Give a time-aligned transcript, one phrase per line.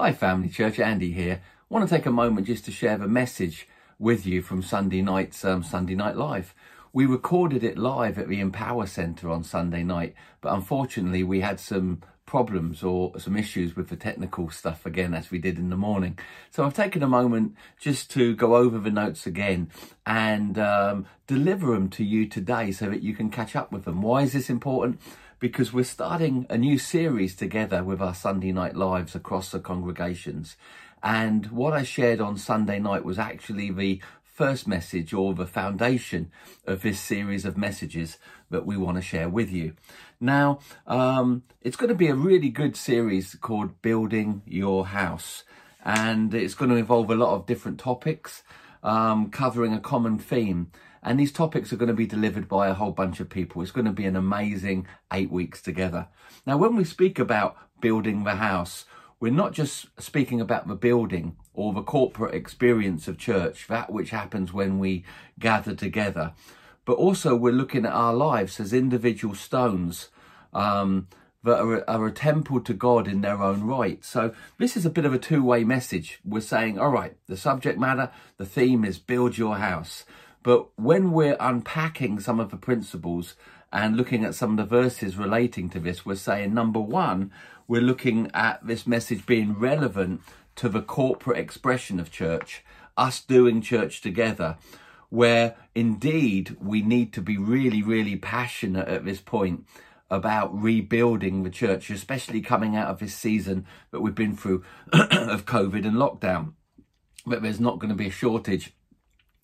[0.00, 0.78] Hi, Family Church.
[0.78, 1.40] Andy here.
[1.42, 3.66] I want to take a moment just to share the message
[3.98, 6.54] with you from Sunday night's um, Sunday Night Live.
[6.92, 11.58] We recorded it live at the Empower Centre on Sunday night, but unfortunately, we had
[11.58, 15.76] some problems or some issues with the technical stuff again as we did in the
[15.76, 16.16] morning.
[16.50, 19.68] So I've taken a moment just to go over the notes again
[20.06, 24.02] and um, deliver them to you today so that you can catch up with them.
[24.02, 25.00] Why is this important?
[25.40, 30.56] Because we're starting a new series together with our Sunday night lives across the congregations.
[31.02, 36.30] And what I shared on Sunday night was actually the first message or the foundation
[36.66, 38.18] of this series of messages
[38.50, 39.74] that we want to share with you.
[40.20, 45.44] Now, um, it's going to be a really good series called Building Your House,
[45.84, 48.42] and it's going to involve a lot of different topics
[48.82, 50.70] um, covering a common theme.
[51.02, 53.62] And these topics are going to be delivered by a whole bunch of people.
[53.62, 56.08] It's going to be an amazing eight weeks together.
[56.46, 58.84] Now, when we speak about building the house,
[59.20, 64.10] we're not just speaking about the building or the corporate experience of church, that which
[64.10, 65.04] happens when we
[65.38, 66.32] gather together,
[66.84, 70.08] but also we're looking at our lives as individual stones
[70.52, 71.08] um,
[71.42, 74.04] that are, are, a temple to God in their own right.
[74.04, 76.20] So this is a bit of a two-way message.
[76.24, 80.04] We're saying, all right, the subject matter, the theme is build your house.
[80.42, 83.34] But when we're unpacking some of the principles
[83.72, 87.32] and looking at some of the verses relating to this, we're saying number one,
[87.66, 90.22] we're looking at this message being relevant
[90.56, 92.64] to the corporate expression of church,
[92.96, 94.56] us doing church together,
[95.10, 99.64] where indeed we need to be really, really passionate at this point
[100.10, 105.44] about rebuilding the church, especially coming out of this season that we've been through of
[105.44, 106.52] COVID and lockdown.
[107.26, 108.72] But there's not going to be a shortage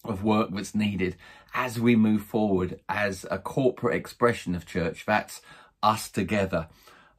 [0.04, 1.16] of work that's needed
[1.54, 5.04] as we move forward as a corporate expression of church.
[5.06, 5.40] That's
[5.82, 6.68] us together.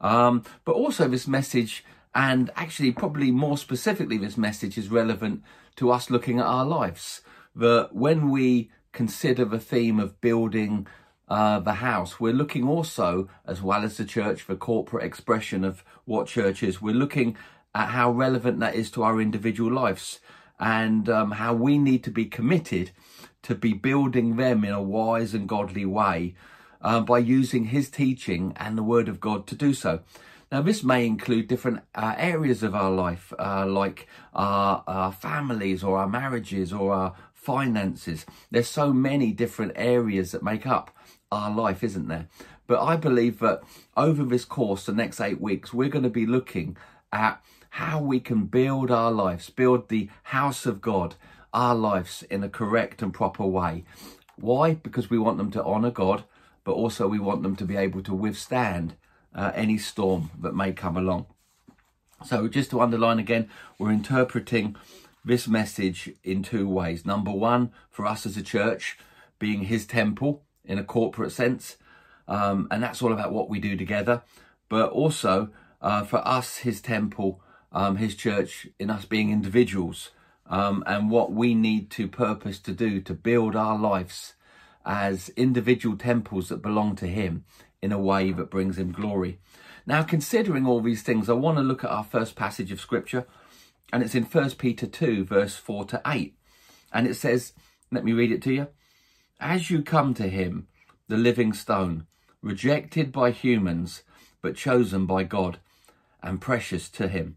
[0.00, 1.84] Um, but also, this message,
[2.14, 5.42] and actually, probably more specifically, this message is relevant
[5.76, 7.22] to us looking at our lives.
[7.54, 10.86] That when we consider the theme of building
[11.28, 15.82] uh, the house, we're looking also, as well as the church, for corporate expression of
[16.04, 16.82] what church is.
[16.82, 17.36] We're looking
[17.74, 20.20] at how relevant that is to our individual lives
[20.58, 22.90] and um, how we need to be committed
[23.42, 26.34] to be building them in a wise and godly way
[26.82, 30.00] uh, by using his teaching and the word of God to do so.
[30.50, 35.82] Now, this may include different uh, areas of our life, uh, like our, our, families
[35.82, 38.24] or our marriages or our finances.
[38.50, 40.96] There's so many different areas that make up
[41.32, 42.28] our life, isn't there?
[42.68, 43.62] But I believe that
[43.96, 46.76] over this course, the next eight weeks, we're going to be looking
[47.12, 47.42] at
[47.76, 51.14] how we can build our lives, build the house of God,
[51.52, 53.84] our lives in a correct and proper way.
[54.36, 54.72] Why?
[54.72, 56.24] Because we want them to honour God,
[56.64, 58.94] but also we want them to be able to withstand
[59.34, 61.26] uh, any storm that may come along.
[62.24, 64.74] So, just to underline again, we're interpreting
[65.22, 67.04] this message in two ways.
[67.04, 68.98] Number one, for us as a church,
[69.38, 71.76] being His temple in a corporate sense,
[72.26, 74.22] um, and that's all about what we do together,
[74.70, 75.50] but also
[75.82, 77.42] uh, for us, His temple
[77.76, 80.08] um, his church in us being individuals
[80.48, 84.32] um, and what we need to purpose to do to build our lives
[84.86, 87.44] as individual temples that belong to him
[87.82, 89.38] in a way that brings him glory.
[89.84, 93.26] Now, considering all these things, I want to look at our first passage of scripture,
[93.92, 96.34] and it's in 1 Peter 2, verse 4 to 8.
[96.94, 97.52] And it says,
[97.92, 98.68] let me read it to you.
[99.38, 100.66] As you come to him,
[101.08, 102.06] the living stone,
[102.40, 104.02] rejected by humans,
[104.40, 105.58] but chosen by God
[106.22, 107.36] and precious to him.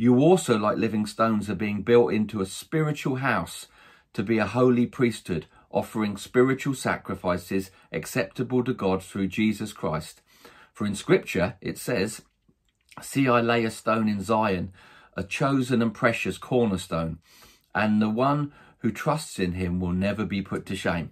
[0.00, 3.66] You also, like living stones, are being built into a spiritual house
[4.12, 10.22] to be a holy priesthood, offering spiritual sacrifices acceptable to God through Jesus Christ.
[10.72, 12.22] For in Scripture it says,
[13.02, 14.72] See, I lay a stone in Zion,
[15.16, 17.18] a chosen and precious cornerstone,
[17.74, 21.10] and the one who trusts in him will never be put to shame.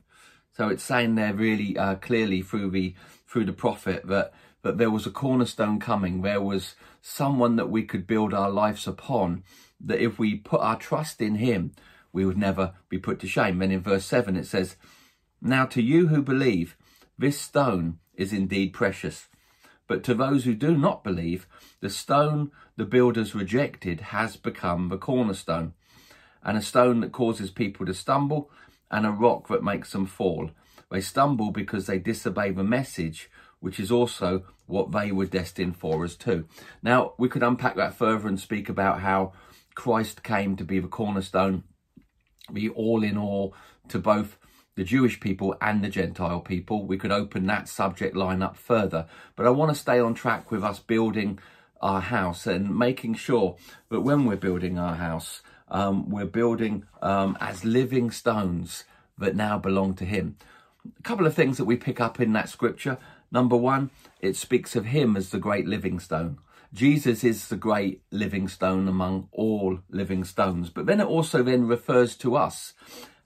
[0.56, 2.94] So it's saying there really uh, clearly through the
[3.26, 4.32] through the prophet that
[4.62, 6.22] that there was a cornerstone coming.
[6.22, 6.74] There was
[7.08, 9.44] someone that we could build our lives upon,
[9.80, 11.70] that if we put our trust in him,
[12.12, 13.58] we would never be put to shame.
[13.58, 14.74] Then in verse 7 it says,
[15.40, 16.76] Now to you who believe,
[17.16, 19.28] this stone is indeed precious.
[19.86, 21.46] But to those who do not believe,
[21.80, 25.74] the stone the builders rejected has become the cornerstone,
[26.42, 28.50] and a stone that causes people to stumble,
[28.90, 30.50] and a rock that makes them fall.
[30.90, 33.30] They stumble because they disobey the message
[33.66, 36.46] which is also what they were destined for as too.
[36.84, 39.32] Now, we could unpack that further and speak about how
[39.74, 41.64] Christ came to be the cornerstone,
[42.48, 43.56] the all in all
[43.88, 44.38] to both
[44.76, 46.86] the Jewish people and the Gentile people.
[46.86, 50.52] We could open that subject line up further, but I want to stay on track
[50.52, 51.40] with us building
[51.80, 53.56] our house and making sure
[53.88, 58.84] that when we're building our house, um, we're building um, as living stones
[59.18, 60.36] that now belong to Him.
[60.96, 62.98] A couple of things that we pick up in that scripture.
[63.36, 66.38] Number one, it speaks of Him as the great living stone.
[66.72, 70.70] Jesus is the great living stone among all living stones.
[70.70, 72.72] But then it also then refers to us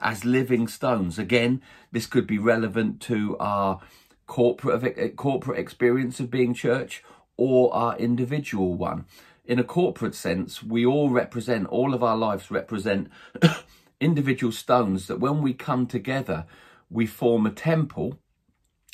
[0.01, 1.17] as living stones.
[1.17, 1.63] Again,
[1.93, 3.79] this could be relevant to our
[4.27, 7.05] corporate eh, corporate experience of being church
[7.37, 9.05] or our individual one.
[9.45, 13.07] In a corporate sense, we all represent all of our lives represent
[14.01, 16.47] individual stones that when we come together,
[16.91, 18.19] we form a temple,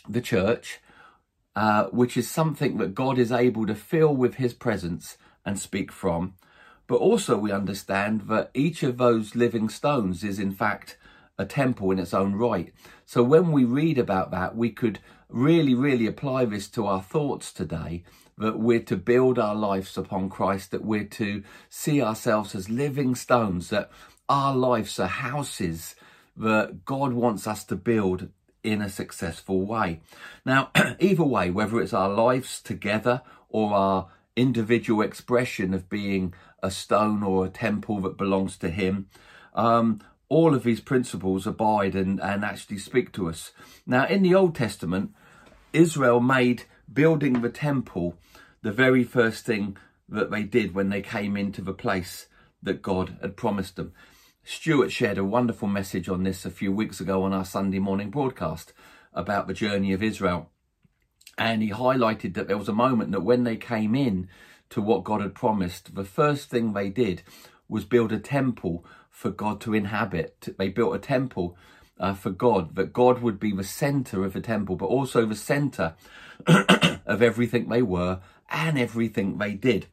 [0.07, 0.79] the church,
[1.56, 5.91] uh, which is something that God is able to fill with his presence and speak
[5.91, 6.35] from.
[6.87, 10.99] But also, we understand that each of those living stones is, in fact,
[11.38, 12.73] a temple in its own right.
[13.06, 15.00] So, when we read about that, we could
[15.31, 18.05] really, really apply this to our thoughts today
[18.38, 23.14] that we're to build our lives upon Christ, that we're to see ourselves as living
[23.14, 23.91] stones, that
[24.29, 25.97] our lives are houses
[26.37, 28.29] that God wants us to build
[28.67, 30.01] in a successful way.
[30.45, 30.71] Now,
[31.01, 37.23] either way, whether it's our lives together or our individual expression of being a stone
[37.23, 39.07] or a temple that belongs to Him,
[39.55, 43.53] um, all of these principles abide and, and actually speak to us.
[43.87, 45.12] Now, in the Old Testament,
[45.73, 48.17] Israel made building the temple
[48.62, 49.77] the very first thing
[50.09, 52.27] that they did when they came into the place
[52.62, 53.93] that God had promised them.
[54.49, 58.11] Stuart shared a wonderful message on this a few weeks ago on our Sunday morning
[58.11, 58.73] broadcast
[59.13, 60.51] about the journey of Israel.
[61.37, 64.29] And he highlighted that there was a moment that when they came in
[64.71, 67.25] to what God had promised, the first thing they did
[67.69, 70.55] was build a temple for God to inhabit.
[70.57, 71.59] They built a temple
[71.99, 75.35] uh, for God, that God would be the center of the temple, but also the
[75.35, 75.97] center
[76.47, 79.89] of everything they were and everything they did.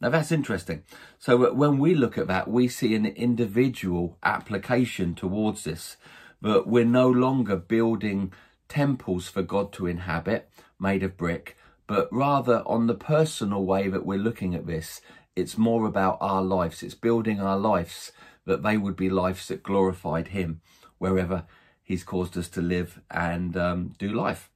[0.00, 0.82] Now that's interesting.
[1.18, 5.96] So uh, when we look at that, we see an individual application towards this,
[6.42, 8.32] that we're no longer building
[8.68, 11.56] temples for God to inhabit made of brick,
[11.86, 15.00] but rather on the personal way that we're looking at this,
[15.34, 16.82] it's more about our lives.
[16.82, 18.12] It's building our lives
[18.44, 20.60] that they would be lives that glorified Him
[20.98, 21.44] wherever
[21.82, 24.50] He's caused us to live and um, do life.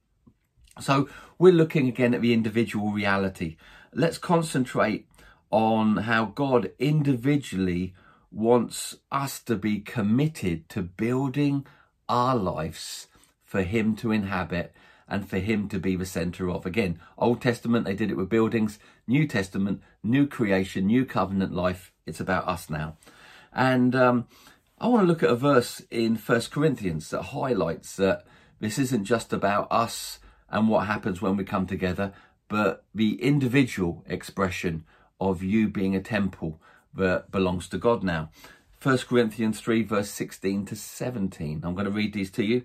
[0.79, 3.57] So we're looking again at the individual reality.
[3.93, 5.07] Let's concentrate
[5.51, 7.93] on how God individually
[8.31, 11.65] wants us to be committed to building
[12.07, 13.07] our lives
[13.43, 14.73] for Him to inhabit
[15.07, 16.65] and for Him to be the center of.
[16.65, 18.79] Again, Old Testament, they did it with buildings.
[19.05, 21.91] New Testament, new creation, new covenant life.
[22.05, 22.95] It's about us now.
[23.51, 24.27] And um,
[24.79, 28.25] I want to look at a verse in First Corinthians that highlights that
[28.61, 30.19] this isn't just about us
[30.49, 32.13] and what happens when we come together,
[32.47, 34.85] but the individual expression
[35.21, 36.59] of you being a temple
[36.93, 38.31] that belongs to God now.
[38.81, 41.61] 1 Corinthians 3, verse 16 to 17.
[41.63, 42.63] I'm going to read these to you.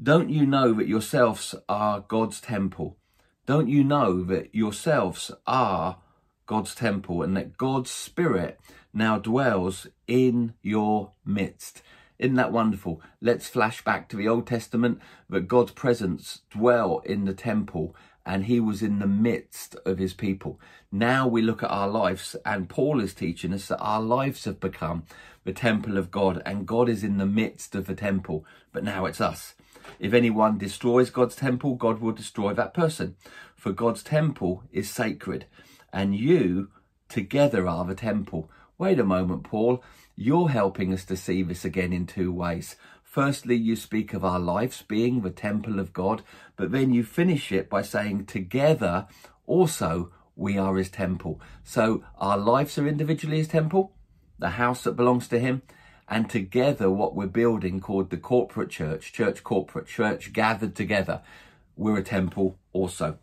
[0.00, 2.98] Don't you know that yourselves are God's temple?
[3.46, 5.96] Don't you know that yourselves are
[6.44, 8.60] God's temple and that God's Spirit
[8.92, 11.82] now dwells in your midst?
[12.18, 13.00] Isn't that wonderful?
[13.22, 15.00] Let's flash back to the Old Testament
[15.30, 17.96] that God's presence dwell in the temple
[18.26, 20.60] and he was in the midst of his people.
[20.90, 24.58] Now we look at our lives and Paul is teaching us that our lives have
[24.58, 25.04] become
[25.44, 29.06] the temple of God and God is in the midst of the temple, but now
[29.06, 29.54] it's us.
[30.00, 33.14] If anyone destroys God's temple, God will destroy that person.
[33.54, 35.46] For God's temple is sacred
[35.92, 36.68] and you
[37.08, 38.50] together are the temple.
[38.76, 39.82] Wait a moment, Paul.
[40.16, 42.74] You're helping us to see this again in two ways.
[43.16, 46.22] Firstly, you speak of our lives being the temple of God,
[46.54, 49.06] but then you finish it by saying, together
[49.46, 51.40] also we are his temple.
[51.64, 53.94] So our lives are individually his temple,
[54.38, 55.62] the house that belongs to him,
[56.06, 61.22] and together what we're building called the corporate church, church corporate, church gathered together,
[61.74, 63.18] we're a temple also.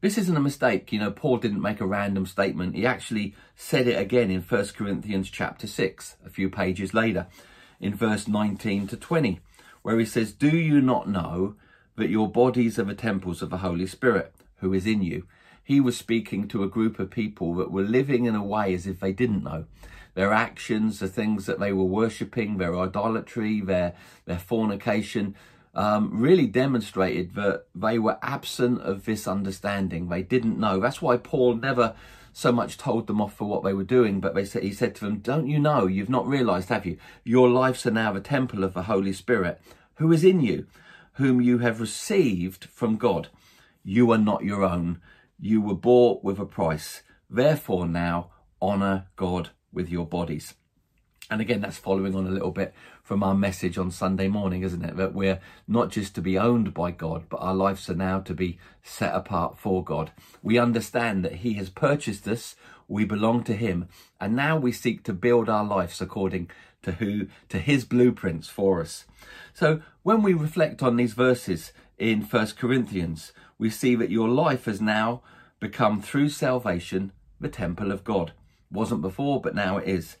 [0.00, 0.90] This isn't a mistake.
[0.90, 2.74] You know, Paul didn't make a random statement.
[2.74, 7.28] He actually said it again in 1 Corinthians chapter 6, a few pages later,
[7.82, 9.40] in verse 19 to 20,
[9.82, 11.56] where he says, Do you not know
[11.96, 15.26] that your bodies are the temples of the Holy Spirit who is in you?
[15.64, 18.86] He was speaking to a group of people that were living in a way as
[18.86, 19.66] if they didn't know.
[20.14, 23.94] Their actions, the things that they were worshipping, their idolatry, their,
[24.26, 25.34] their fornication,
[25.74, 30.08] um, really demonstrated that they were absent of this understanding.
[30.08, 30.78] They didn't know.
[30.80, 31.94] That's why Paul never
[32.32, 34.94] so much told them off for what they were doing, but they said, he said
[34.96, 35.86] to them, Don't you know?
[35.86, 36.96] You've not realized, have you?
[37.24, 39.60] Your lives are now the temple of the Holy Spirit
[39.96, 40.66] who is in you,
[41.14, 43.28] whom you have received from God.
[43.84, 45.00] You are not your own.
[45.38, 47.02] You were bought with a price.
[47.28, 50.54] Therefore, now honor God with your bodies.
[51.32, 54.84] And again, that's following on a little bit from our message on Sunday morning, isn't
[54.84, 54.98] it?
[54.98, 58.34] That we're not just to be owned by God, but our lives are now to
[58.34, 60.12] be set apart for God.
[60.42, 62.54] We understand that He has purchased us,
[62.86, 63.88] we belong to Him,
[64.20, 66.50] and now we seek to build our lives according
[66.82, 69.06] to who to His blueprints for us.
[69.54, 74.66] So when we reflect on these verses in First Corinthians, we see that your life
[74.66, 75.22] has now
[75.60, 77.10] become through salvation
[77.40, 78.32] the temple of God.
[78.70, 80.16] Wasn't before, but now it is.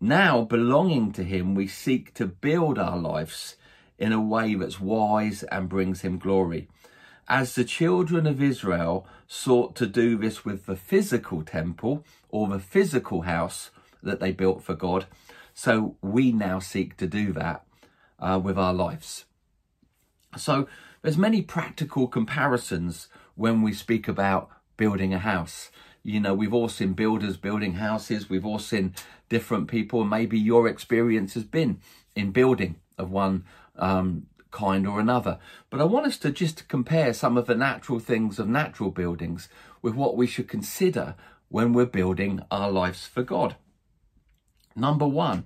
[0.00, 3.56] Now, belonging to Him, we seek to build our lives
[3.98, 6.68] in a way that's wise and brings Him glory.
[7.28, 12.58] As the children of Israel sought to do this with the physical temple or the
[12.58, 13.70] physical house
[14.02, 15.06] that they built for God,
[15.52, 17.66] so we now seek to do that
[18.18, 19.26] uh, with our lives.
[20.36, 20.66] So
[21.02, 25.70] there's many practical comparisons when we speak about building a house.
[26.02, 28.94] You know, we've all seen builders building houses, we've all seen
[29.28, 31.80] different people, maybe your experience has been
[32.16, 33.44] in building of one
[33.76, 35.38] um, kind or another.
[35.68, 39.48] But I want us to just compare some of the natural things of natural buildings
[39.82, 41.14] with what we should consider
[41.48, 43.56] when we're building our lives for God.
[44.76, 45.44] Number one,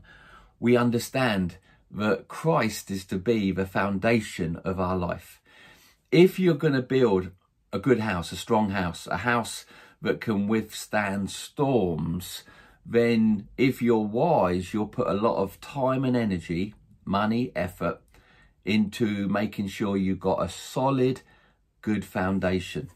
[0.61, 1.57] we understand
[1.91, 5.41] that Christ is to be the foundation of our life.
[6.11, 7.31] If you're going to build
[7.73, 9.65] a good house, a strong house, a house
[10.05, 12.45] that can withstand storms,
[12.87, 18.01] then if you're wise, you'll put a lot of time and energy, money, effort
[18.65, 21.23] into making sure you've got a solid,
[21.81, 22.91] good foundation.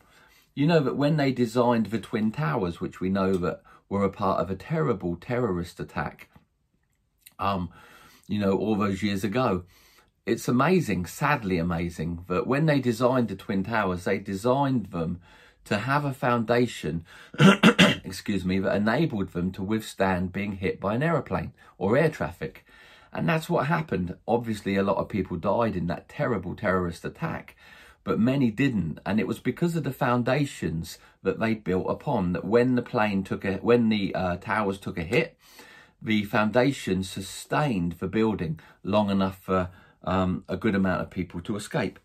[0.54, 4.10] You know that when they designed the Twin Towers, which we know that were a
[4.10, 6.28] part of a terrible terrorist attack,
[7.38, 7.70] um,
[8.26, 9.64] you know, all those years ago.
[10.26, 15.22] It's amazing, sadly amazing, that when they designed the Twin Towers, they designed them
[15.68, 17.04] to have a foundation,
[18.04, 22.64] excuse me, that enabled them to withstand being hit by an aeroplane or air traffic.
[23.12, 24.16] And that's what happened.
[24.26, 27.56] Obviously, a lot of people died in that terrible terrorist attack,
[28.04, 28.98] but many didn't.
[29.06, 33.24] And it was because of the foundations that they built upon that when the plane
[33.24, 35.38] took a, when the uh, towers took a hit,
[36.00, 39.70] the foundation sustained the building long enough for
[40.04, 41.98] um, a good amount of people to escape.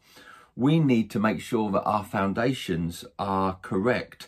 [0.56, 4.28] We need to make sure that our foundations are correct.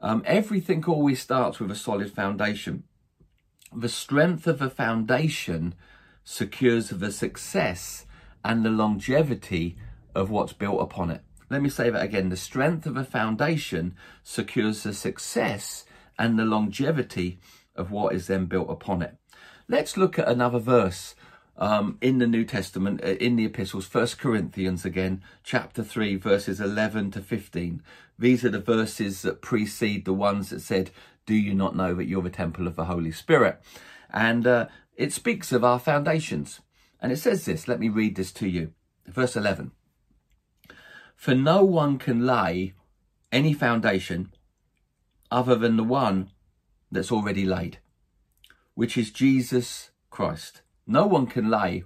[0.00, 2.84] Um, everything always starts with a solid foundation.
[3.74, 5.74] The strength of a foundation
[6.24, 8.04] secures the success
[8.44, 9.76] and the longevity
[10.14, 11.22] of what's built upon it.
[11.48, 12.28] Let me say that again.
[12.28, 15.84] The strength of a foundation secures the success
[16.18, 17.40] and the longevity
[17.74, 19.16] of what is then built upon it.
[19.68, 21.14] Let's look at another verse
[21.56, 26.60] um, in the New Testament, uh, in the epistles, First Corinthians again, chapter 3, verses
[26.60, 27.82] 11 to 15.
[28.18, 30.90] These are the verses that precede the ones that said,
[31.26, 33.60] Do you not know that you're the temple of the Holy Spirit?
[34.10, 34.66] And uh,
[34.96, 36.60] it speaks of our foundations.
[37.00, 38.72] And it says this, let me read this to you.
[39.06, 39.72] Verse 11.
[41.16, 42.74] For no one can lay
[43.30, 44.32] any foundation
[45.30, 46.30] other than the one
[46.90, 47.78] that's already laid,
[48.74, 50.62] which is Jesus Christ.
[50.92, 51.84] No one can lay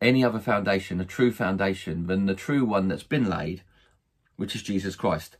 [0.00, 3.62] any other foundation, a true foundation, than the true one that's been laid,
[4.36, 5.38] which is Jesus Christ.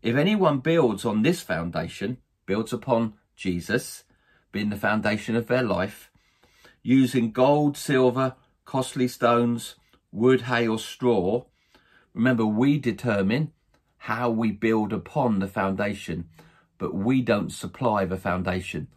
[0.00, 2.16] If anyone builds on this foundation,
[2.46, 4.04] builds upon Jesus,
[4.52, 6.10] being the foundation of their life,
[6.82, 9.74] using gold, silver, costly stones,
[10.10, 11.44] wood, hay, or straw,
[12.14, 13.52] remember, we determine
[13.98, 16.26] how we build upon the foundation
[16.80, 18.88] but we don't supply the foundation.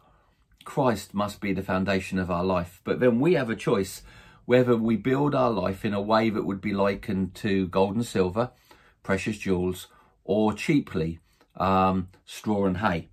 [0.64, 2.80] Christ must be the foundation of our life.
[2.84, 4.02] But then we have a choice
[4.44, 8.04] whether we build our life in a way that would be likened to gold and
[8.04, 8.50] silver,
[9.02, 9.88] precious jewels,
[10.24, 11.20] or cheaply
[11.56, 13.08] um, straw and hay.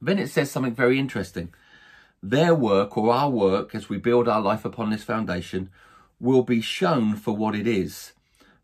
[0.00, 1.52] Then it says something very interesting.
[2.22, 5.70] Their work or our work as we build our life upon this foundation
[6.18, 8.12] will be shown for what it is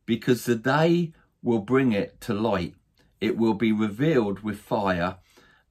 [0.06, 2.74] because the day will bring it to light
[3.20, 5.16] it will be revealed with fire,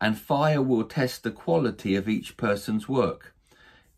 [0.02, 3.34] and fire will test the quality of each person's work.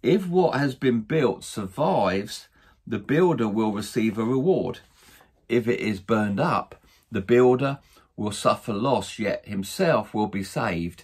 [0.02, 2.48] If what has been built survives,
[2.88, 4.80] the builder will receive a reward.
[5.48, 6.82] If it is burned up,
[7.12, 7.80] the builder
[8.16, 11.04] will suffer loss, yet himself will be saved,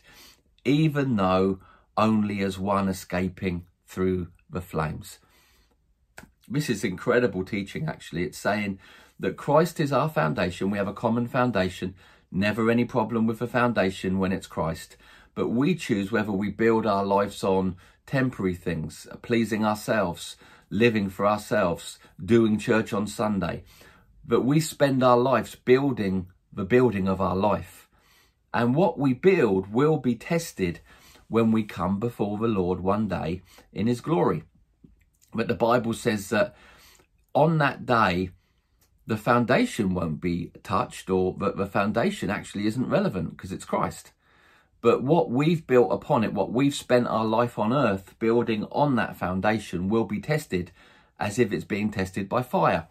[0.66, 1.60] even though
[1.96, 5.20] only as one escaping through the flames.
[6.48, 8.24] This is incredible teaching, actually.
[8.24, 8.80] It's saying
[9.20, 10.70] that Christ is our foundation.
[10.70, 11.96] We have a common foundation
[12.32, 14.98] Never any problem with the foundation when it's Christ,
[15.36, 20.38] but we choose whether we build our lives on temporary things, pleasing ourselves,
[20.70, 23.64] living for ourselves, doing church on Sunday.
[24.26, 27.88] But we spend our lives building the building of our life
[28.54, 30.80] And what we build will be tested
[31.28, 33.42] when we come before the Lord one day
[33.74, 34.44] in his glory.
[35.34, 36.56] But the Bible says that
[37.36, 38.32] on that day,
[39.08, 44.12] the foundation won't be touched or that the foundation actually isn't relevant because it's Christ.
[44.82, 48.96] But what we've built upon it, what we've spent our life on earth building on
[48.96, 50.72] that foundation will be tested
[51.20, 52.88] as if it's being tested by fire.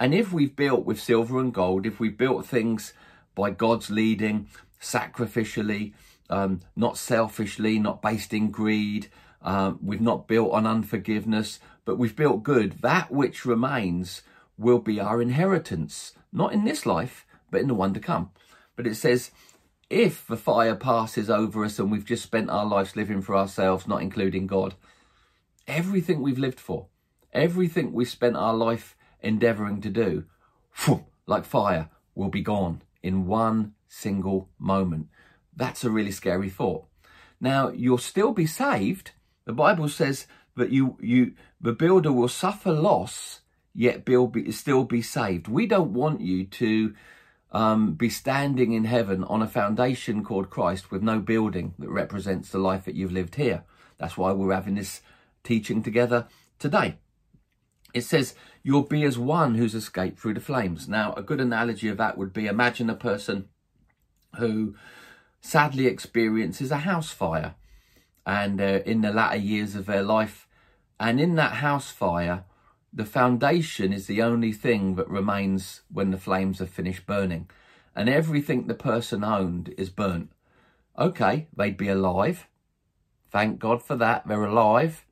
[0.00, 2.92] And if we've built with silver and gold, if we've built things
[3.34, 4.48] by God's leading,
[4.80, 5.92] sacrificially,
[6.28, 9.08] um, not selfishly, not based in greed,
[9.42, 14.22] uh, we've not built on unforgiveness, but we've built good, that which remains
[14.62, 18.30] will be our inheritance, not in this life, but in the one to come.
[18.76, 19.30] But it says,
[19.90, 23.86] if the fire passes over us and we've just spent our lives living for ourselves,
[23.86, 24.74] not including God,
[25.66, 26.86] everything we've lived for,
[27.32, 30.24] everything we've spent our life endeavoring to do,
[31.26, 35.08] like fire, will be gone in one single moment.
[35.54, 36.86] That's a really scary thought.
[37.38, 39.10] Now, you'll still be saved.
[39.44, 40.26] The Bible says
[40.56, 43.41] that you, you, the builder will suffer loss,
[43.74, 45.48] yet be, still be saved.
[45.48, 46.94] We don't want you to
[47.52, 52.50] um, be standing in heaven on a foundation called Christ with no building that represents
[52.50, 53.64] the life that you've lived here.
[53.98, 55.02] That's why we're having this
[55.44, 56.26] teaching together
[56.58, 56.96] today.
[57.94, 60.88] It says, You'll be as one who's escaped through the flames.
[60.88, 63.48] Now, a good analogy of that would be imagine a person
[64.38, 64.76] who
[65.40, 67.54] sadly experiences a house fire
[68.24, 70.46] and uh, in the latter years of their life.
[71.00, 72.44] And in that house fire,
[72.92, 77.48] the foundation is the only thing that remains when the flames have finished burning.
[77.96, 80.30] And everything the person owned is burnt.
[80.98, 82.46] Okay, they'd be alive.
[83.30, 84.26] Thank God for that.
[84.26, 85.06] They're alive,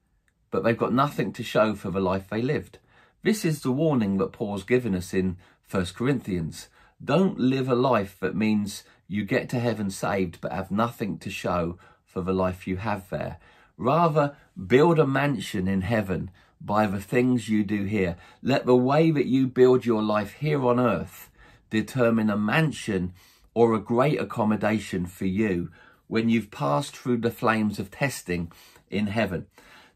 [0.50, 2.78] but they've got nothing to show for the life they lived.
[3.22, 5.38] This is the warning that Paul's given us in
[5.70, 6.68] 1 Corinthians.
[7.02, 11.30] Don't live a life that means you get to heaven saved but have nothing to
[11.30, 13.38] show for the life you have there.
[13.78, 18.16] Rather, build a mansion in heaven by the things you do here.
[18.42, 21.30] Let the way that you build your life here on earth
[21.70, 23.12] determine a mansion
[23.54, 25.70] or a great accommodation for you
[26.06, 28.52] when you've passed through the flames of testing
[28.90, 29.46] in heaven.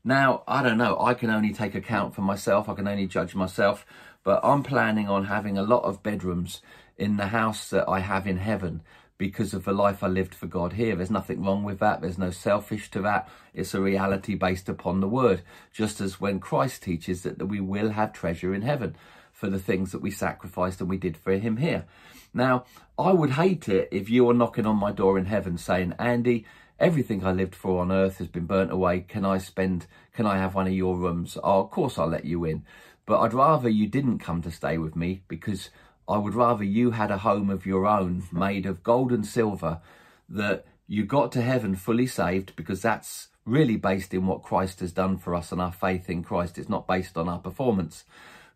[0.04, 3.34] Now, I don't know, I can only take account for myself, I can only judge
[3.34, 3.86] myself,
[4.22, 6.62] but I'm planning on having a lot of bedrooms
[6.96, 8.82] in the house that I have in heaven
[9.16, 10.96] because of the life I lived for God here.
[10.96, 12.00] There's nothing wrong with that.
[12.00, 13.28] There's no selfish to that.
[13.52, 15.42] It's a reality based upon the word.
[15.72, 18.96] Just as when Christ teaches that, we will have treasure in heaven
[19.32, 21.84] for the things that we sacrificed and we did for him here.
[22.32, 22.64] Now,
[22.98, 26.44] I would hate it if you were knocking on my door in heaven saying, Andy,
[26.80, 29.00] everything I lived for on earth has been burnt away.
[29.00, 31.38] Can I spend, can I have one of your rooms?
[31.42, 32.64] Oh, of course I'll let you in.
[33.06, 35.70] But I'd rather you didn't come to stay with me because
[36.08, 39.80] I would rather you had a home of your own made of gold and silver
[40.28, 44.92] that you got to heaven fully saved because that's really based in what Christ has
[44.92, 46.58] done for us and our faith in Christ.
[46.58, 48.04] It's not based on our performance.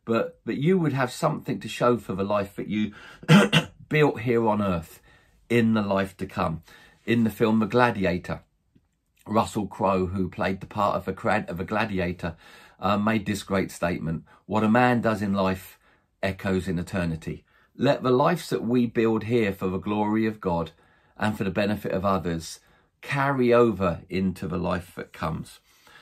[0.05, 2.93] But that you would have something to show for the life that you
[3.89, 5.01] built here on earth
[5.49, 6.63] in the life to come.
[7.05, 8.43] In the film The Gladiator,
[9.27, 12.37] Russell Crowe, who played the part of a, of a gladiator,
[12.81, 14.25] uh, made this great statement.
[14.47, 15.78] What a man does in life
[16.23, 17.45] echoes in eternity.
[17.77, 20.73] Let the lives that we build here for the glory of God
[21.17, 22.61] and for the benefit of others
[23.03, 25.61] carry over into the life that comes.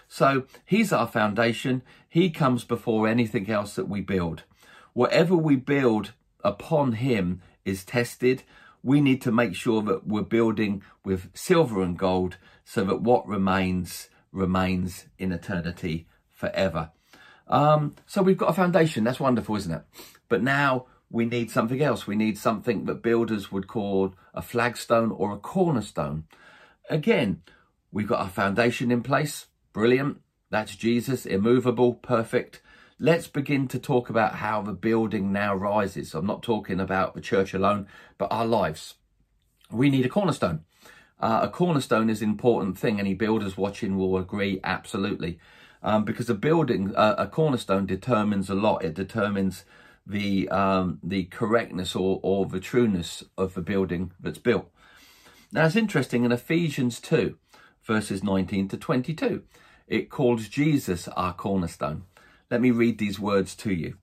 [0.09, 1.83] So he's our foundation.
[2.09, 4.45] He comes before anything else that we build.
[4.93, 8.43] Whatever we build upon him is tested.
[8.83, 13.27] We need to make sure that we're building with silver and gold so that what
[13.27, 16.91] remains remains in eternity forever.
[17.49, 19.05] Um, so we've got a foundation.
[19.05, 19.83] That's wonderful, isn't it?
[20.29, 22.07] But now we need something else.
[22.07, 26.25] We need something that builders would call a flagstone or a cornerstone.
[26.91, 27.43] Again,
[27.93, 29.47] we've got our foundation in place.
[29.73, 30.21] Brilliant.
[30.51, 32.63] That's Jesus, immovable, perfect.
[32.99, 36.15] Let's begin to talk about how the building now rises.
[36.15, 38.95] I'm not talking about the church alone, but our lives.
[39.71, 40.65] We need a cornerstone.
[41.19, 42.99] Uh, a cornerstone is an important thing.
[42.99, 45.39] Any builders watching will agree absolutely
[45.87, 48.85] um, because a building, a cornerstone determines a lot.
[48.85, 49.65] It determines
[50.05, 54.69] the um, the correctness or, or the trueness of the building that's built.
[55.53, 57.39] Now it's interesting in Ephesians 2,
[57.85, 59.45] verses 19 to 22,
[59.87, 62.03] it calls Jesus our cornerstone.
[62.51, 63.97] Let me read these words to you.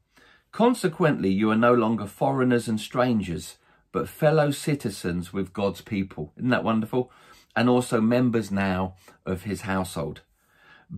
[0.54, 3.58] Consequently, you are no longer foreigners and strangers,
[3.92, 6.32] but fellow citizens with God's people.
[6.38, 7.12] Isn't that wonderful?
[7.58, 10.22] And also members now of his household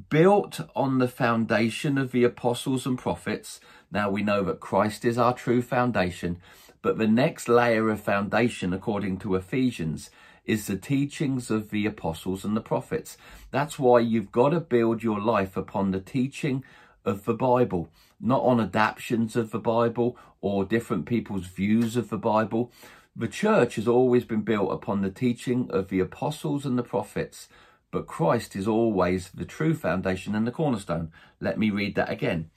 [0.10, 3.60] built on the foundation of the apostles and prophets.
[3.92, 6.38] Now we know that Christ is our true foundation,
[6.82, 10.10] but the next layer of foundation, according to Ephesians,
[10.46, 13.18] is the teachings of the apostles and the prophets.
[13.52, 16.64] That's why you've got to build your life upon the teaching
[17.04, 22.18] of the Bible, not on adaptations of the Bible or different people's views of the
[22.18, 22.72] Bible.
[23.16, 27.48] The church has always been built upon the teaching of the apostles and the prophets,
[27.92, 31.12] but Christ is always the true foundation and the cornerstone.
[31.40, 32.50] Let me read that again.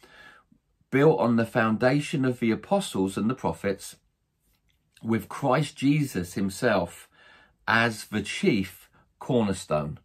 [0.91, 3.97] Built on the foundation of the apostles and the prophets,
[5.03, 7.09] with Christ Jesus himself
[7.67, 8.89] as the chief
[9.19, 9.99] cornerstone.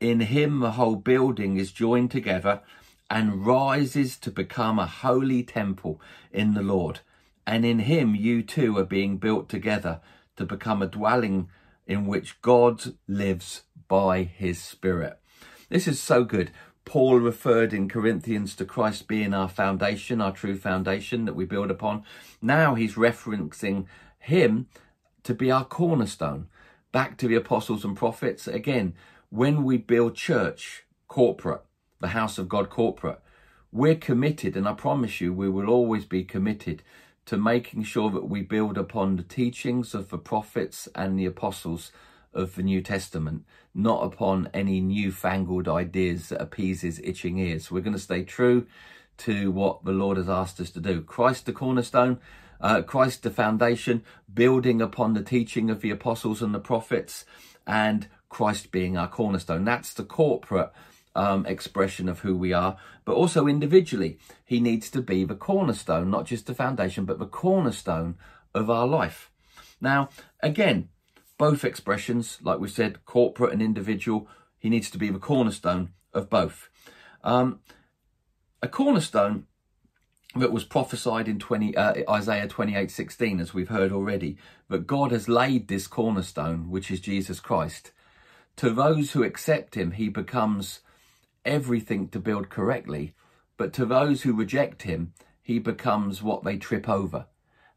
[0.00, 2.62] In him, the whole building is joined together
[3.10, 6.00] and rises to become a holy temple
[6.32, 7.00] in the Lord.
[7.46, 10.00] And in him, you too are being built together
[10.36, 11.48] to become a dwelling
[11.86, 15.18] in which God lives by his Spirit.
[15.68, 16.52] This is so good.
[16.84, 21.72] Paul referred in Corinthians to Christ being our foundation, our true foundation that we build
[21.72, 22.04] upon.
[22.40, 23.86] Now he's referencing
[24.20, 24.68] him
[25.24, 26.46] to be our cornerstone.
[26.92, 28.94] Back to the apostles and prophets again.
[29.28, 31.62] When we build church corporate,
[32.00, 33.20] the house of God corporate,
[33.72, 36.84] we're committed, and I promise you, we will always be committed
[37.26, 41.90] to making sure that we build upon the teachings of the prophets and the apostles
[42.32, 47.70] of the New Testament, not upon any newfangled ideas that appeases itching ears.
[47.70, 48.66] We're going to stay true
[49.18, 51.02] to what the Lord has asked us to do.
[51.02, 52.20] Christ the cornerstone,
[52.60, 57.24] uh, Christ the foundation, building upon the teaching of the apostles and the prophets,
[57.66, 59.64] and Christ being our cornerstone.
[59.64, 60.72] That's the corporate
[61.14, 64.18] um, expression of who we are, but also individually.
[64.44, 68.16] He needs to be the cornerstone, not just the foundation, but the cornerstone
[68.54, 69.30] of our life.
[69.80, 70.88] Now, again,
[71.40, 76.28] both expressions, like we said, corporate and individual, he needs to be the cornerstone of
[76.28, 76.68] both.
[77.24, 77.60] Um,
[78.62, 79.46] a cornerstone
[80.36, 84.36] that was prophesied in 20, uh, Isaiah 28 16, as we've heard already,
[84.68, 87.90] that God has laid this cornerstone, which is Jesus Christ.
[88.56, 90.80] To those who accept him, he becomes
[91.46, 93.14] everything to build correctly,
[93.56, 97.24] but to those who reject him, he becomes what they trip over.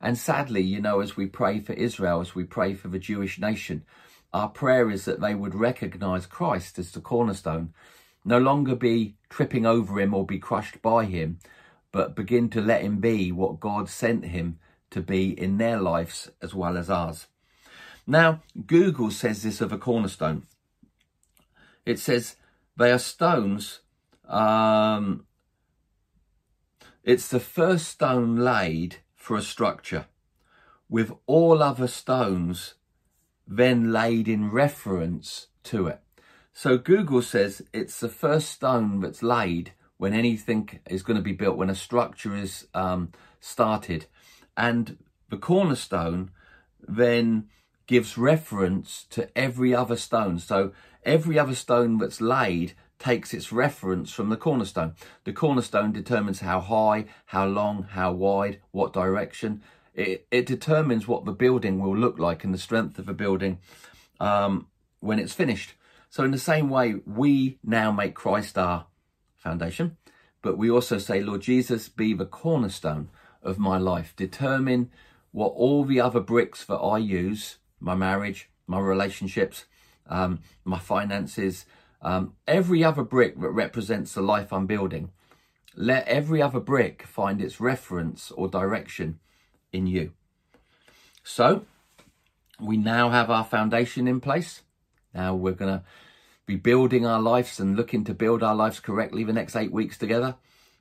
[0.03, 3.39] And sadly, you know, as we pray for Israel, as we pray for the Jewish
[3.39, 3.85] nation,
[4.33, 7.73] our prayer is that they would recognize Christ as the cornerstone,
[8.25, 11.39] no longer be tripping over him or be crushed by him,
[11.93, 16.29] but begin to let him be what God sent him to be in their lives
[16.41, 17.27] as well as ours.
[18.05, 20.47] Now, Google says this of a cornerstone.
[21.85, 22.35] It says
[22.75, 23.79] they are stones.
[24.27, 25.25] Um,
[27.05, 30.05] it's the first stone laid for a structure,
[30.89, 32.73] with all other stones
[33.47, 36.01] then laid in reference to it.
[36.51, 41.31] So Google says it's the first stone that's laid when anything is going to be
[41.31, 44.07] built, when a structure is um, started.
[44.57, 44.97] And
[45.29, 46.31] the cornerstone
[46.85, 47.47] then
[47.87, 50.37] gives reference to every other stone.
[50.37, 50.73] So
[51.05, 54.95] every other stone that's laid takes its reference from the cornerstone.
[55.25, 59.61] The cornerstone determines how high, how long, how wide, what direction.
[59.93, 63.59] It, it determines what the building will look like and the strength of a building
[64.21, 64.67] um,
[65.01, 65.73] when it's finished.
[66.09, 68.85] So in the same way, we now make Christ our
[69.35, 69.97] foundation,
[70.41, 73.09] but we also say, Lord Jesus, be the cornerstone
[73.41, 74.13] of my life.
[74.15, 74.89] Determine
[75.31, 79.65] what all the other bricks that I use, my marriage, my relationships,
[80.07, 81.65] um, my finances,
[82.03, 85.11] um, every other brick that represents the life I'm building.
[85.75, 89.19] Let every other brick find its reference or direction
[89.71, 90.11] in you.
[91.23, 91.65] So,
[92.59, 94.61] we now have our foundation in place.
[95.13, 95.83] Now we're going to
[96.45, 99.97] be building our lives and looking to build our lives correctly the next eight weeks
[99.97, 100.35] together.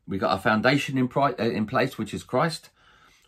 [0.07, 2.71] We've got our foundation in, pri- uh, in place, which is Christ.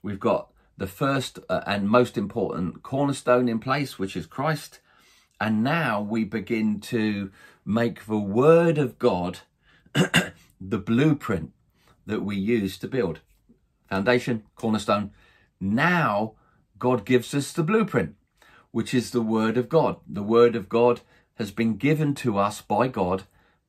[0.02, 4.80] We've got the first uh, and most important cornerstone in place, which is Christ.
[5.40, 7.30] And now we begin to
[7.64, 9.40] make the Word of God
[10.60, 11.52] the blueprint
[12.06, 13.20] that we use to build.
[13.88, 15.10] Foundation, cornerstone.
[15.60, 16.34] Now
[16.78, 18.16] God gives us the blueprint,
[18.70, 19.96] which is the Word of God.
[20.06, 21.00] The Word of God
[21.34, 23.24] has been given to us by God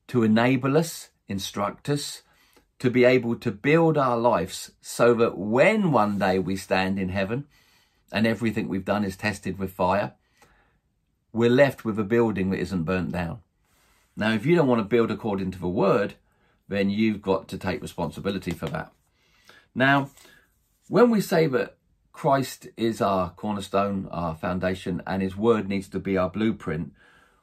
[0.08, 2.22] to enable us, instruct us,
[2.78, 7.08] to be able to build our lives so that when one day we stand in
[7.08, 7.46] heaven
[8.12, 10.12] and everything we've done is tested with fire,
[11.32, 13.40] we're left with a building that isn't burnt down.
[14.16, 16.14] Now, if you don't want to build according to the word,
[16.68, 18.92] then you've got to take responsibility for that.
[19.74, 20.10] Now,
[20.88, 21.76] when we say that
[22.12, 26.92] Christ is our cornerstone, our foundation, and his word needs to be our blueprint,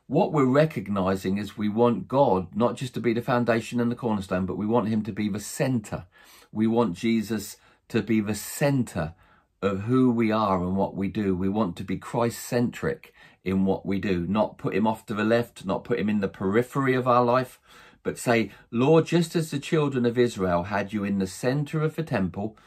[0.08, 3.96] what we're recognizing is we want God not just to be the foundation and the
[3.96, 6.06] cornerstone, but we want him to be the center.
[6.52, 7.58] We want Jesus
[7.90, 9.14] to be the center
[9.62, 11.36] of who we are and what we do.
[11.36, 15.14] We want to be Christ centric in what we do, not put him off to
[15.14, 17.60] the left, not put him in the periphery of our life,
[18.02, 21.96] but say, Lord, just as the children of Israel had you in the center of
[21.96, 22.58] the temple,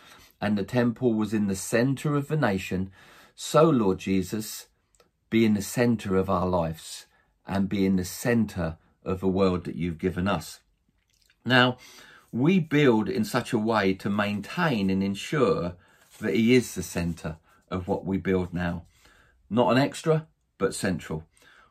[0.41, 2.91] and the temple was in the center of the nation,
[3.35, 4.67] so, Lord Jesus,
[5.29, 7.07] be in the center of our lives
[7.47, 10.61] and be in the center of the world that you've given us.
[11.45, 11.79] Now,
[12.33, 15.75] we build in such a way to maintain and ensure
[16.21, 17.37] that He is the center
[17.71, 18.85] of what we build now.
[19.49, 20.27] Not an extra,
[20.59, 21.25] but central.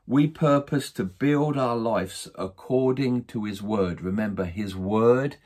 [0.07, 4.01] We purpose to build our lives according to His Word.
[4.01, 5.37] Remember, His Word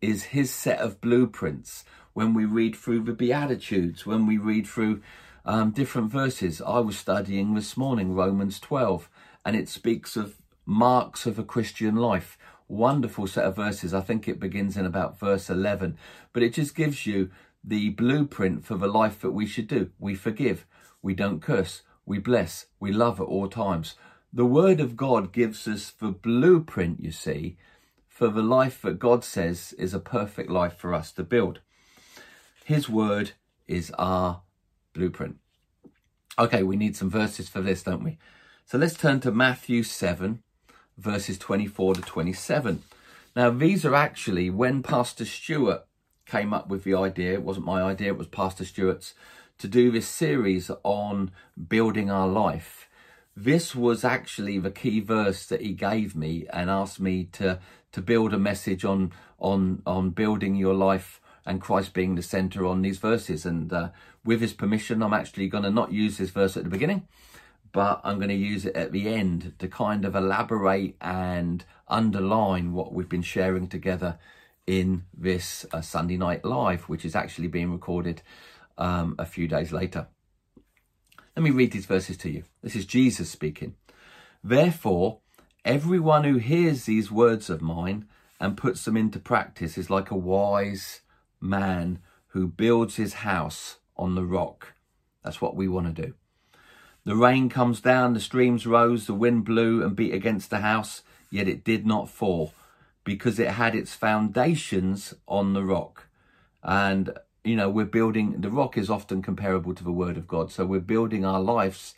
[0.00, 1.84] is His set of blueprints.
[2.14, 5.02] When we read through the Beatitudes, when we read through
[5.44, 9.08] um, different verses, I was studying this morning Romans 12,
[9.44, 12.38] and it speaks of marks of a Christian life.
[12.66, 13.94] Wonderful set of verses.
[13.94, 15.96] I think it begins in about verse 11,
[16.32, 17.30] but it just gives you
[17.64, 19.90] the blueprint for the life that we should do.
[19.98, 20.66] We forgive,
[21.02, 23.94] we don't curse, we bless, we love at all times.
[24.32, 27.58] The Word of God gives us the blueprint, you see,
[28.08, 31.60] for the life that God says is a perfect life for us to build.
[32.64, 33.32] His Word
[33.66, 34.40] is our
[34.94, 35.36] blueprint.
[36.38, 38.16] Okay, we need some verses for this, don't we?
[38.64, 40.42] So let's turn to Matthew 7,
[40.96, 42.82] verses 24 to 27.
[43.36, 45.84] Now, these are actually when Pastor Stuart
[46.24, 49.14] came up with the idea, it wasn't my idea, it was Pastor Stuart's,
[49.58, 51.30] to do this series on
[51.68, 52.88] building our life.
[53.36, 57.60] This was actually the key verse that he gave me and asked me to,
[57.92, 62.66] to build a message on, on, on building your life and Christ being the center
[62.66, 63.46] on these verses.
[63.46, 63.90] And uh,
[64.24, 67.06] with his permission, I'm actually going to not use this verse at the beginning
[67.72, 72.72] but I'm going to use it at the end to kind of elaborate and underline
[72.72, 74.18] what we've been sharing together
[74.66, 78.22] in this uh, Sunday Night Live, which is actually being recorded
[78.78, 80.08] um, a few days later.
[81.36, 82.44] Let me read these verses to you.
[82.62, 83.74] This is Jesus speaking.
[84.42, 85.18] Therefore,
[85.64, 88.08] everyone who hears these words of mine
[88.40, 91.00] and puts them into practice is like a wise
[91.40, 94.74] man who builds his house on the rock.
[95.22, 96.14] That's what we want to do.
[97.04, 101.02] The rain comes down, the streams rose, the wind blew and beat against the house,
[101.30, 102.52] yet it did not fall,
[103.02, 106.06] because it had its foundations on the rock.
[106.62, 107.12] And,
[107.48, 110.52] you know, we're building, the rock is often comparable to the Word of God.
[110.52, 111.94] So we're building our lives,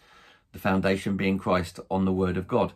[0.52, 2.72] the foundation being Christ, on the Word of God.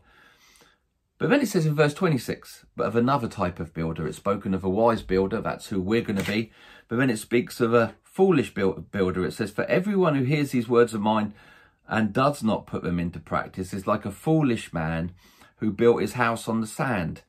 [1.19, 4.07] But then it says in verse 26, but of another type of builder.
[4.07, 6.51] It's spoken of a wise builder, that's who we're going to be.
[6.89, 9.25] But then it speaks of a foolish builder.
[9.25, 11.33] It says, For everyone who hears these words of mine
[11.89, 15.13] and does not put them into practice is like a foolish man
[15.59, 17.23] who built his house on the sand.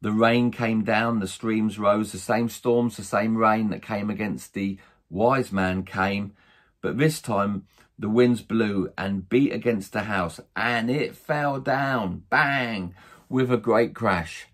[0.00, 4.10] The rain came down, the streams rose, the same storms, the same rain that came
[4.10, 4.78] against the
[5.10, 6.34] wise man came,
[6.80, 7.66] but this time
[7.98, 12.94] the winds blew and beat against the house, and it fell down, bang,
[13.28, 14.46] with a great crash.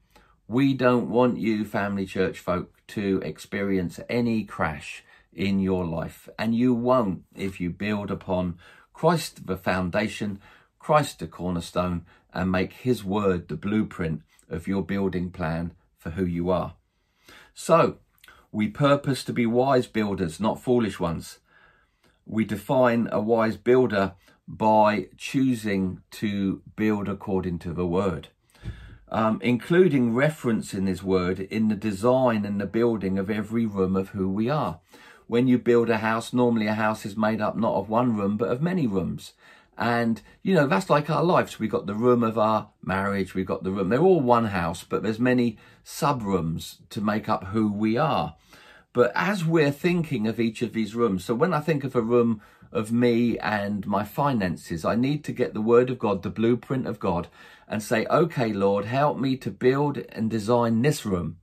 [0.48, 5.04] We don't want you, family church folk, to experience any crash
[5.34, 8.56] in your life, and you won't if you build upon
[8.94, 10.40] Christ the foundation,
[10.78, 16.24] Christ the cornerstone, and make his word the blueprint of your building plan for who
[16.24, 16.74] you are.
[17.54, 17.98] So,
[18.52, 21.38] we purpose to be wise builders, not foolish ones.
[22.26, 24.14] We define a wise builder
[24.46, 28.28] by choosing to build according to the word,
[29.08, 33.96] um, including reference in this word in the design and the building of every room
[33.96, 34.80] of who we are
[35.26, 38.36] when you build a house, normally a house is made up not of one room,
[38.36, 39.32] but of many rooms.
[39.76, 41.58] And, you know, that's like our lives.
[41.58, 43.88] We've got the room of our marriage, we've got the room.
[43.88, 48.36] They're all one house, but there's many sub rooms to make up who we are.
[48.92, 52.00] But as we're thinking of each of these rooms, so when I think of a
[52.00, 56.30] room of me and my finances, I need to get the word of God, the
[56.30, 57.28] blueprint of God,
[57.66, 61.38] and say, okay, Lord, help me to build and design this room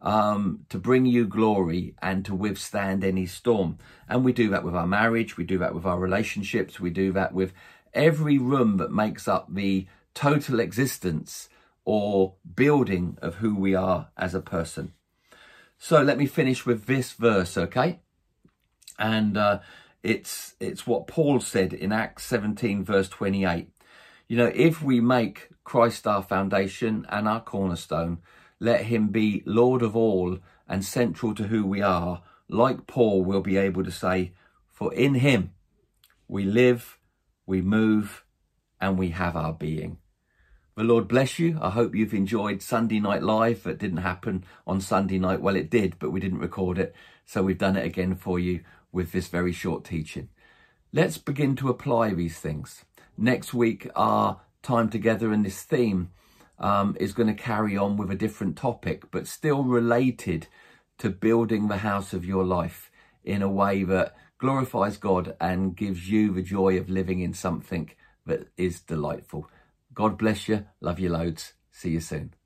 [0.00, 3.78] um, to bring you glory and to withstand any storm.
[4.08, 7.12] And we do that with our marriage, we do that with our relationships, we do
[7.12, 7.52] that with
[7.92, 11.48] every room that makes up the total existence
[11.84, 14.92] or building of who we are as a person.
[15.78, 18.00] So let me finish with this verse, okay?
[18.98, 19.60] And uh,
[20.02, 23.68] it's it's what Paul said in Acts 17, verse 28.
[24.26, 28.18] You know, if we make Christ our foundation and our cornerstone,
[28.60, 33.40] let him be Lord of all and central to who we are, like Paul we'll
[33.40, 34.32] be able to say,
[34.72, 35.52] For in him
[36.26, 36.98] we live,
[37.46, 38.24] we move,
[38.80, 39.98] and we have our being.
[40.76, 41.58] The Lord bless you.
[41.60, 43.66] I hope you've enjoyed Sunday Night Live.
[43.66, 45.40] It didn't happen on Sunday night.
[45.40, 46.94] Well, it did, but we didn't record it.
[47.24, 48.60] So we've done it again for you
[48.92, 50.28] with this very short teaching.
[50.92, 52.84] Let's begin to apply these things.
[53.16, 56.10] Next week, our time together in this theme
[56.58, 60.48] um, is going to carry on with a different topic, but still related
[60.98, 62.90] to building the house of your life
[63.24, 67.90] in a way that glorifies God and gives you the joy of living in something
[68.26, 69.48] that is delightful.
[69.94, 70.66] God bless you.
[70.80, 71.54] Love you loads.
[71.72, 72.37] See you soon.